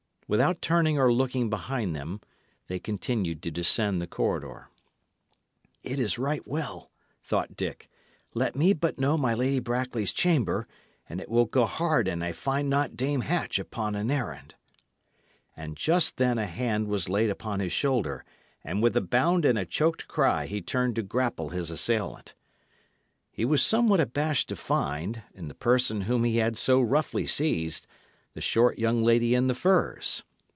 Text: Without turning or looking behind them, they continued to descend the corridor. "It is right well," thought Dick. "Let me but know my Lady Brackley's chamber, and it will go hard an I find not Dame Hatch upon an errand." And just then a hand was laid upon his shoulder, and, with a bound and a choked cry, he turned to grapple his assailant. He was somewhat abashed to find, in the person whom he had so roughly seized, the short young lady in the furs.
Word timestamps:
Without 0.27 0.61
turning 0.61 0.97
or 0.97 1.11
looking 1.11 1.49
behind 1.49 1.93
them, 1.93 2.21
they 2.67 2.79
continued 2.79 3.43
to 3.43 3.51
descend 3.51 4.01
the 4.01 4.07
corridor. 4.07 4.69
"It 5.83 5.99
is 5.99 6.17
right 6.17 6.47
well," 6.47 6.89
thought 7.21 7.57
Dick. 7.57 7.89
"Let 8.33 8.55
me 8.55 8.71
but 8.71 8.97
know 8.97 9.17
my 9.17 9.33
Lady 9.33 9.59
Brackley's 9.59 10.13
chamber, 10.13 10.69
and 11.09 11.19
it 11.19 11.27
will 11.27 11.43
go 11.43 11.65
hard 11.65 12.07
an 12.07 12.23
I 12.23 12.31
find 12.31 12.69
not 12.69 12.95
Dame 12.95 13.19
Hatch 13.23 13.59
upon 13.59 13.93
an 13.93 14.09
errand." 14.09 14.55
And 15.57 15.75
just 15.75 16.15
then 16.15 16.37
a 16.37 16.47
hand 16.47 16.87
was 16.87 17.09
laid 17.09 17.29
upon 17.29 17.59
his 17.59 17.73
shoulder, 17.73 18.23
and, 18.63 18.81
with 18.81 18.95
a 18.95 19.01
bound 19.01 19.43
and 19.43 19.59
a 19.59 19.65
choked 19.65 20.07
cry, 20.07 20.45
he 20.45 20.61
turned 20.61 20.95
to 20.95 21.03
grapple 21.03 21.49
his 21.49 21.69
assailant. 21.69 22.35
He 23.33 23.43
was 23.43 23.61
somewhat 23.61 23.99
abashed 23.99 24.47
to 24.47 24.55
find, 24.55 25.23
in 25.35 25.49
the 25.49 25.53
person 25.55 26.03
whom 26.03 26.23
he 26.23 26.37
had 26.37 26.57
so 26.57 26.79
roughly 26.79 27.27
seized, 27.27 27.85
the 28.33 28.39
short 28.39 28.79
young 28.79 29.03
lady 29.03 29.35
in 29.35 29.47
the 29.47 29.53
furs. 29.53 30.23